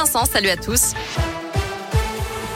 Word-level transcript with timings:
Vincent, 0.00 0.24
salut 0.24 0.48
à 0.48 0.56
tous. 0.56 0.94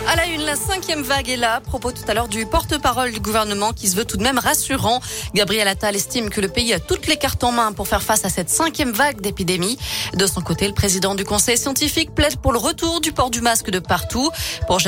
À 0.06 0.17
la 0.17 0.27
une, 0.27 0.43
la 0.43 0.54
cinquième 0.54 1.02
vague 1.02 1.31
est 1.31 1.36
là. 1.36 1.60
Propos 1.60 1.90
tout 1.90 2.02
à 2.06 2.13
l'heure 2.13 2.28
du 2.28 2.44
porte-parole 2.44 3.10
du 3.10 3.20
gouvernement 3.20 3.73
qui 3.73 3.89
se 3.89 3.97
veut 3.97 4.04
tout 4.04 4.19
de 4.19 4.22
même 4.22 4.38
rassurant. 4.38 5.01
Gabriel 5.34 5.66
Attal 5.66 5.96
estime 5.96 6.28
que 6.28 6.42
le 6.42 6.48
pays 6.48 6.74
a 6.74 6.78
toutes 6.78 7.06
les 7.06 7.16
cartes 7.16 7.42
en 7.42 7.52
main 7.52 7.72
pour 7.72 7.88
faire 7.88 8.02
face 8.02 8.24
à 8.26 8.28
cette 8.28 8.50
cinquième 8.50 8.92
vague 8.92 9.22
d'épidémie. 9.22 9.78
De 10.14 10.26
son 10.26 10.42
côté, 10.42 10.68
le 10.68 10.74
président 10.74 11.14
du 11.14 11.24
conseil 11.24 11.56
scientifique 11.56 12.14
plaide 12.14 12.36
pour 12.36 12.52
le 12.52 12.58
retour 12.58 13.00
du 13.00 13.12
port 13.12 13.30
du 13.30 13.41
masque 13.41 13.70
de 13.70 13.79
partout. 13.79 14.30
Pour, 14.66 14.79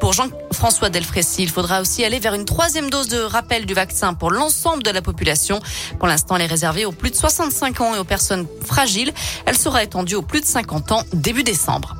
pour 0.00 0.14
Jean-François 0.14 0.88
Delfrécy, 0.88 1.42
il 1.42 1.50
faudra 1.50 1.82
aussi 1.82 2.02
aller 2.02 2.18
vers 2.18 2.32
une 2.32 2.46
troisième 2.46 2.88
dose 2.88 3.08
de 3.08 3.20
rappel 3.20 3.66
du 3.66 3.74
vaccin 3.74 4.14
pour 4.14 4.30
l'ensemble 4.30 4.82
de 4.82 4.90
la 4.90 5.02
population. 5.02 5.60
Pour 5.98 6.08
l'instant, 6.08 6.36
elle 6.36 6.42
est 6.42 6.46
réservée 6.46 6.86
aux 6.86 6.92
plus 6.92 7.10
de 7.10 7.16
65 7.16 7.80
ans 7.82 7.94
et 7.94 7.98
aux 7.98 8.04
personnes 8.04 8.46
fragiles. 8.64 9.12
Elle 9.44 9.58
sera 9.58 9.82
étendue 9.82 10.14
aux 10.14 10.22
plus 10.22 10.40
de 10.40 10.46
50 10.46 10.92
ans 10.92 11.02
début 11.12 11.44
décembre. 11.44 11.94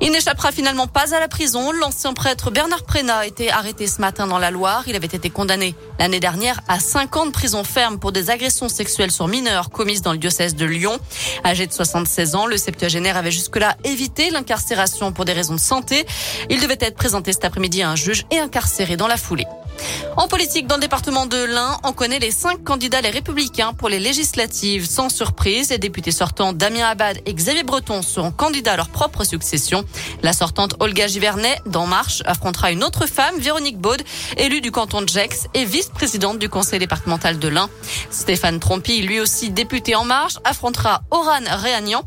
Il 0.00 0.12
n'échappera 0.12 0.52
finalement 0.52 0.86
pas 0.86 1.14
à 1.14 1.20
la 1.20 1.28
prison. 1.28 1.72
L'ancien 1.72 2.12
prêtre 2.12 2.50
Bernard 2.50 2.84
Prénat 2.84 3.18
a 3.18 3.26
été 3.26 3.50
arrêté 3.50 3.86
ce 3.86 4.00
matin 4.00 4.26
dans 4.26 4.38
la 4.38 4.50
Loire. 4.50 4.84
Il 4.86 4.96
avait 4.96 5.06
été 5.06 5.30
condamné 5.30 5.74
l'année 5.98 6.20
dernière 6.20 6.60
à 6.68 6.80
5 6.80 7.16
ans 7.16 7.26
de 7.26 7.30
prison 7.30 7.64
ferme 7.64 7.98
pour 7.98 8.12
des 8.12 8.30
agressions 8.30 8.68
sexuelles 8.68 9.10
sur 9.10 9.28
mineurs 9.28 9.70
commises 9.70 10.02
dans 10.02 10.12
le 10.12 10.18
diocèse 10.18 10.54
de 10.54 10.66
Lyon. 10.66 10.98
Âgé 11.44 11.66
de 11.66 11.72
76 11.72 12.34
ans, 12.34 12.46
le 12.46 12.56
septuagénaire 12.56 13.16
avait 13.16 13.30
jusque-là 13.30 13.76
évité 13.84 14.30
l'incarcération 14.30 15.12
pour 15.12 15.24
des 15.24 15.32
raisons 15.32 15.54
de 15.54 15.60
santé. 15.60 16.06
Il 16.50 16.60
devait 16.60 16.78
être 16.80 16.96
présenté 16.96 17.32
cet 17.32 17.44
après-midi 17.44 17.82
à 17.82 17.90
un 17.90 17.96
juge 17.96 18.24
et 18.30 18.38
incarcéré 18.38 18.96
dans 18.96 19.08
la 19.08 19.16
foulée. 19.16 19.46
En 20.16 20.28
politique, 20.28 20.66
dans 20.66 20.76
le 20.76 20.80
département 20.80 21.26
de 21.26 21.36
l'Ain, 21.36 21.76
on 21.84 21.92
connaît 21.92 22.18
les 22.18 22.30
cinq 22.30 22.64
candidats 22.64 23.02
les 23.02 23.10
républicains 23.10 23.74
pour 23.74 23.90
les 23.90 24.00
législatives. 24.00 24.88
Sans 24.88 25.10
surprise, 25.10 25.68
les 25.68 25.78
députés 25.78 26.10
sortants 26.10 26.54
Damien 26.54 26.86
Abad 26.86 27.20
et 27.26 27.34
Xavier 27.34 27.64
Breton 27.64 28.00
seront 28.00 28.30
candidats 28.30 28.72
à 28.72 28.76
leur 28.76 28.88
propre 28.88 29.24
succession. 29.24 29.84
La 30.22 30.32
sortante 30.32 30.74
Olga 30.80 31.06
Givernet, 31.06 31.60
d'En 31.66 31.86
Marche, 31.86 32.22
affrontera 32.24 32.72
une 32.72 32.82
autre 32.82 33.06
femme, 33.06 33.38
Véronique 33.38 33.78
Baud, 33.78 34.02
élue 34.38 34.62
du 34.62 34.70
canton 34.70 35.02
de 35.02 35.08
Gex 35.08 35.48
et 35.52 35.66
vice-présidente 35.66 36.38
du 36.38 36.48
conseil 36.48 36.78
départemental 36.78 37.38
de 37.38 37.48
l'Ain. 37.48 37.68
Stéphane 38.10 38.58
Trompi, 38.58 39.02
lui 39.02 39.20
aussi 39.20 39.50
député 39.50 39.94
En 39.96 40.04
Marche, 40.04 40.36
affrontera 40.44 41.02
Oran 41.10 41.44
Réagnan, 41.46 42.02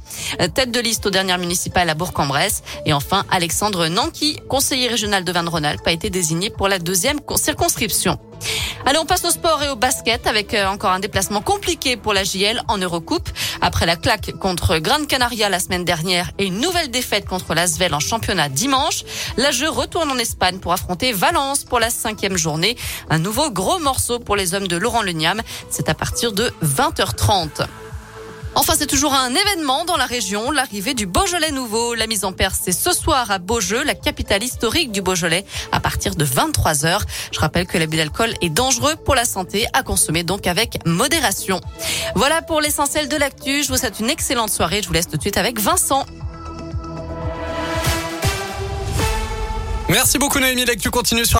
tête 0.55 0.71
de 0.71 0.79
liste 0.79 1.05
aux 1.05 1.11
dernières 1.11 1.37
municipales 1.37 1.89
à 1.89 1.93
Bourg-en-Bresse. 1.93 2.63
Et 2.87 2.93
enfin, 2.93 3.23
Alexandre 3.29 3.87
Nanki, 3.87 4.39
conseiller 4.49 4.87
régional 4.87 5.23
de 5.23 5.31
Vannes-Rhône-Alpes, 5.31 5.85
a 5.85 5.91
été 5.91 6.09
désigné 6.09 6.49
pour 6.49 6.67
la 6.67 6.79
deuxième 6.79 7.19
circonscription. 7.35 7.58
Allez, 8.85 8.97
on 8.97 9.05
passe 9.05 9.25
au 9.25 9.31
sport 9.31 9.61
et 9.61 9.69
au 9.69 9.75
basket 9.75 10.25
avec 10.25 10.53
euh, 10.53 10.65
encore 10.65 10.91
un 10.91 10.99
déplacement 10.99 11.41
compliqué 11.41 11.97
pour 11.97 12.13
la 12.13 12.23
JL 12.23 12.61
en 12.69 12.77
Eurocoupe. 12.77 13.29
Après 13.61 13.85
la 13.85 13.97
claque 13.97 14.31
contre 14.39 14.77
Gran 14.77 15.05
Canaria 15.05 15.49
la 15.49 15.59
semaine 15.59 15.83
dernière 15.83 16.31
et 16.37 16.45
une 16.45 16.59
nouvelle 16.59 16.89
défaite 16.89 17.25
contre 17.25 17.53
l'Asvel 17.53 17.93
en 17.93 17.99
championnat 17.99 18.47
dimanche, 18.47 19.03
la 19.35 19.51
jeu 19.51 19.69
retourne 19.69 20.09
en 20.09 20.17
Espagne 20.17 20.59
pour 20.59 20.71
affronter 20.71 21.11
Valence 21.11 21.65
pour 21.65 21.79
la 21.79 21.89
cinquième 21.89 22.37
journée. 22.37 22.77
Un 23.09 23.19
nouveau 23.19 23.51
gros 23.51 23.79
morceau 23.79 24.19
pour 24.19 24.37
les 24.37 24.53
hommes 24.53 24.67
de 24.67 24.77
Laurent 24.77 25.01
Leniam. 25.01 25.41
C'est 25.69 25.89
à 25.89 25.93
partir 25.93 26.31
de 26.31 26.51
20h30. 26.63 27.67
Enfin, 28.55 28.73
c'est 28.77 28.87
toujours 28.87 29.13
un 29.13 29.33
événement 29.33 29.85
dans 29.85 29.95
la 29.95 30.05
région, 30.05 30.51
l'arrivée 30.51 30.93
du 30.93 31.05
Beaujolais 31.05 31.51
nouveau. 31.51 31.93
La 31.93 32.07
mise 32.07 32.25
en 32.25 32.33
perce, 32.33 32.59
c'est 32.63 32.71
ce 32.71 32.91
soir 32.91 33.29
à 33.31 33.37
Beaujeu, 33.37 33.83
la 33.83 33.93
capitale 33.93 34.43
historique 34.43 34.91
du 34.91 35.01
Beaujolais, 35.01 35.45
à 35.71 35.79
partir 35.79 36.15
de 36.15 36.25
23 36.25 36.85
heures. 36.85 37.05
Je 37.31 37.39
rappelle 37.39 37.67
que 37.67 37.77
l'abus 37.77 37.97
d'alcool 37.97 38.33
est 38.41 38.49
dangereux 38.49 38.95
pour 38.95 39.15
la 39.15 39.25
santé, 39.25 39.67
à 39.73 39.83
consommer 39.83 40.23
donc 40.23 40.47
avec 40.47 40.79
modération. 40.85 41.61
Voilà 42.15 42.41
pour 42.41 42.59
l'essentiel 42.59 43.07
de 43.07 43.17
l'actu. 43.17 43.63
Je 43.63 43.69
vous 43.69 43.77
souhaite 43.77 43.99
une 43.99 44.09
excellente 44.09 44.49
soirée. 44.49 44.81
Je 44.81 44.87
vous 44.87 44.93
laisse 44.93 45.07
tout 45.07 45.17
de 45.17 45.21
suite 45.21 45.37
avec 45.37 45.59
Vincent. 45.59 46.05
Merci 49.89 50.19
beaucoup 50.19 50.39
Noémie, 50.39 50.65
l'actu 50.65 50.91
continue 50.91 51.25
sur 51.25 51.37